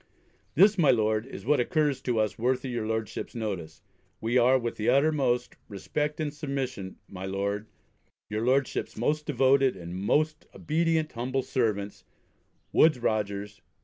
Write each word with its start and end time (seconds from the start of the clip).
This, 0.55 0.79
my 0.79 0.89
Lord, 0.89 1.27
is 1.27 1.45
what 1.45 1.59
occurs 1.59 2.01
to 2.01 2.19
us 2.19 2.39
worthy 2.39 2.69
your 2.69 2.87
Lordship's 2.87 3.35
notice. 3.35 3.83
We 4.19 4.35
are, 4.35 4.57
with 4.57 4.77
the 4.77 4.89
uttermost 4.89 5.57
respect 5.69 6.19
and 6.19 6.33
submission 6.33 6.97
My 7.07 7.27
Lord, 7.27 7.67
Your 8.27 8.43
Lordship's 8.43 8.97
most 8.97 9.27
devoted 9.27 9.75
and 9.77 9.95
most 9.95 10.47
obedient 10.55 11.11
humble 11.11 11.43
servants, 11.43 12.03
WOODES 12.73 12.97
ROGERS. 12.97 13.61